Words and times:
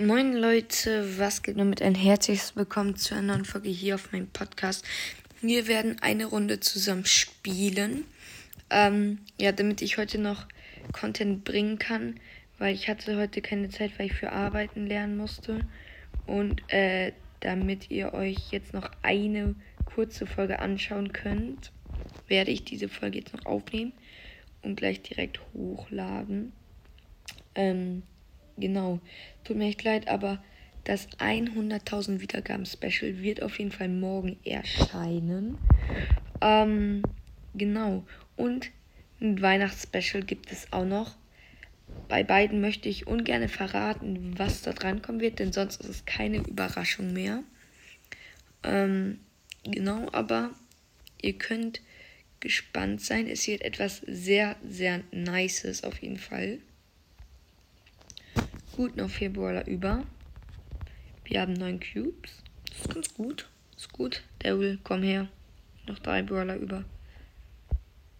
Moin 0.00 0.32
Leute, 0.32 1.18
was 1.18 1.42
geht 1.42 1.58
damit? 1.58 1.82
Ein 1.82 1.96
herzliches 1.96 2.54
Willkommen 2.54 2.94
zu 2.94 3.16
einer 3.16 3.34
neuen 3.34 3.44
Folge 3.44 3.68
hier 3.68 3.96
auf 3.96 4.12
meinem 4.12 4.28
Podcast. 4.28 4.84
Wir 5.40 5.66
werden 5.66 5.96
eine 6.00 6.26
Runde 6.26 6.60
zusammen 6.60 7.04
spielen. 7.04 8.04
Ähm, 8.70 9.18
ja, 9.40 9.50
damit 9.50 9.82
ich 9.82 9.98
heute 9.98 10.18
noch 10.18 10.46
Content 10.92 11.42
bringen 11.42 11.80
kann, 11.80 12.20
weil 12.58 12.76
ich 12.76 12.88
hatte 12.88 13.16
heute 13.16 13.42
keine 13.42 13.70
Zeit, 13.70 13.98
weil 13.98 14.06
ich 14.06 14.12
für 14.12 14.30
Arbeiten 14.30 14.86
lernen 14.86 15.16
musste. 15.16 15.66
Und 16.28 16.62
äh, 16.72 17.10
damit 17.40 17.90
ihr 17.90 18.14
euch 18.14 18.52
jetzt 18.52 18.74
noch 18.74 18.92
eine 19.02 19.56
kurze 19.84 20.26
Folge 20.26 20.60
anschauen 20.60 21.12
könnt, 21.12 21.72
werde 22.28 22.52
ich 22.52 22.62
diese 22.62 22.88
Folge 22.88 23.18
jetzt 23.18 23.34
noch 23.34 23.46
aufnehmen 23.46 23.92
und 24.62 24.76
gleich 24.76 25.02
direkt 25.02 25.40
hochladen. 25.54 26.52
Ähm, 27.56 28.04
genau. 28.58 29.00
Tut 29.44 29.56
mir 29.56 29.68
echt 29.68 29.84
leid, 29.84 30.08
aber 30.08 30.42
das 30.84 31.08
100.000 31.18 32.20
Wiedergaben-Special 32.20 33.20
wird 33.20 33.42
auf 33.42 33.58
jeden 33.58 33.72
Fall 33.72 33.88
morgen 33.88 34.38
erscheinen. 34.44 35.58
Ähm, 36.40 37.02
genau. 37.54 38.04
Und 38.36 38.70
ein 39.20 39.40
Weihnachtsspecial 39.42 40.22
gibt 40.22 40.52
es 40.52 40.72
auch 40.72 40.84
noch. 40.84 41.16
Bei 42.08 42.22
beiden 42.22 42.60
möchte 42.60 42.88
ich 42.88 43.06
ungern 43.06 43.48
verraten, 43.48 44.38
was 44.38 44.62
da 44.62 44.72
dran 44.72 45.02
kommen 45.02 45.20
wird, 45.20 45.38
denn 45.38 45.52
sonst 45.52 45.80
ist 45.80 45.88
es 45.88 46.04
keine 46.06 46.38
Überraschung 46.38 47.12
mehr. 47.12 47.42
Ähm, 48.62 49.18
genau, 49.64 50.08
aber 50.12 50.50
ihr 51.20 51.34
könnt 51.34 51.80
gespannt 52.40 53.02
sein. 53.02 53.26
Es 53.26 53.46
wird 53.46 53.62
etwas 53.62 53.98
sehr, 54.06 54.56
sehr 54.66 55.02
Nices 55.10 55.84
auf 55.84 56.00
jeden 56.02 56.18
Fall. 56.18 56.58
Gut, 58.78 58.96
noch 58.96 59.10
vier 59.10 59.32
Brawler 59.32 59.66
über. 59.66 60.04
Wir 61.24 61.40
haben 61.40 61.54
neun 61.54 61.80
Cubes. 61.80 62.44
Das 62.68 62.82
ist 62.82 62.94
ganz 62.94 63.12
gut. 63.12 63.48
Das 63.72 63.82
ist 63.82 63.92
gut. 63.92 64.22
Daryl, 64.38 64.78
komm 64.84 65.02
her. 65.02 65.26
Noch 65.88 65.98
drei 65.98 66.22
Brawler 66.22 66.54
über. 66.54 66.84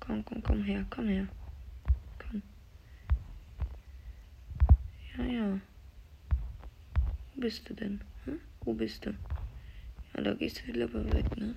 Komm, 0.00 0.24
komm, 0.24 0.42
komm 0.42 0.64
her. 0.64 0.84
Komm 0.90 1.06
her. 1.06 1.28
Komm. 2.18 2.42
Ja, 5.16 5.24
ja. 5.26 5.60
Wo 7.36 7.40
bist 7.40 7.70
du 7.70 7.74
denn? 7.74 8.00
Hm? 8.24 8.40
Wo 8.62 8.72
bist 8.72 9.06
du? 9.06 9.14
Ja, 10.16 10.22
da 10.22 10.34
gehst 10.34 10.60
du 10.66 10.72
lieber 10.72 11.04
weg, 11.12 11.36
ne? 11.36 11.54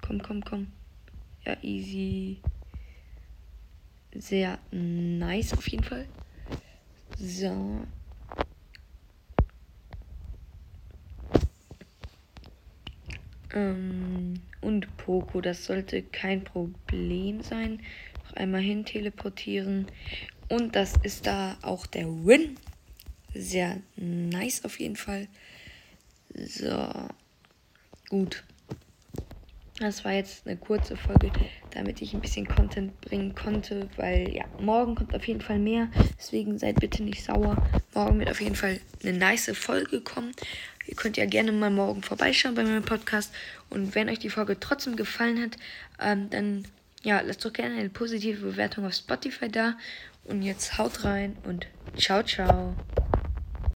Komm, 0.00 0.20
komm, 0.20 0.44
komm. 0.44 0.72
Ja, 1.44 1.56
easy 1.62 2.40
sehr 4.14 4.58
nice 4.70 5.52
auf 5.52 5.66
jeden 5.68 5.84
Fall. 5.84 6.06
So. 7.18 7.86
Ähm, 13.54 14.34
und 14.60 14.96
Poco, 14.96 15.40
das 15.40 15.64
sollte 15.64 16.02
kein 16.02 16.44
Problem 16.44 17.42
sein. 17.42 17.80
Noch 18.24 18.34
einmal 18.34 18.62
hin 18.62 18.84
teleportieren. 18.84 19.86
Und 20.48 20.76
das 20.76 20.94
ist 21.02 21.26
da 21.26 21.56
auch 21.62 21.86
der 21.86 22.06
Win. 22.06 22.56
Sehr 23.34 23.80
nice 23.96 24.64
auf 24.64 24.78
jeden 24.80 24.96
Fall. 24.96 25.28
So. 26.34 27.08
Gut. 28.08 28.44
Das 29.82 30.04
war 30.04 30.12
jetzt 30.12 30.46
eine 30.46 30.56
kurze 30.56 30.96
Folge, 30.96 31.32
damit 31.70 32.00
ich 32.00 32.14
ein 32.14 32.20
bisschen 32.20 32.46
Content 32.46 33.00
bringen 33.00 33.34
konnte, 33.34 33.88
weil 33.96 34.32
ja, 34.32 34.44
morgen 34.60 34.94
kommt 34.94 35.12
auf 35.12 35.26
jeden 35.26 35.40
Fall 35.40 35.58
mehr. 35.58 35.88
Deswegen 36.16 36.56
seid 36.56 36.78
bitte 36.78 37.02
nicht 37.02 37.24
sauer. 37.24 37.56
Morgen 37.92 38.20
wird 38.20 38.30
auf 38.30 38.40
jeden 38.40 38.54
Fall 38.54 38.78
eine 39.02 39.12
nice 39.12 39.50
Folge 39.54 40.00
kommen. 40.00 40.32
Ihr 40.86 40.94
könnt 40.94 41.16
ja 41.16 41.26
gerne 41.26 41.50
mal 41.50 41.70
morgen 41.70 42.02
vorbeischauen 42.02 42.54
bei 42.54 42.62
meinem 42.62 42.84
Podcast. 42.84 43.34
Und 43.70 43.96
wenn 43.96 44.08
euch 44.08 44.20
die 44.20 44.30
Folge 44.30 44.58
trotzdem 44.60 44.94
gefallen 44.94 45.42
hat, 45.42 45.56
ähm, 46.00 46.30
dann 46.30 46.64
ja, 47.02 47.20
lasst 47.20 47.44
doch 47.44 47.52
gerne 47.52 47.74
eine 47.74 47.90
positive 47.90 48.40
Bewertung 48.40 48.86
auf 48.86 48.94
Spotify 48.94 49.48
da. 49.48 49.76
Und 50.24 50.42
jetzt 50.42 50.78
haut 50.78 51.02
rein 51.02 51.36
und 51.42 51.66
ciao, 51.96 52.22
ciao. 52.22 52.76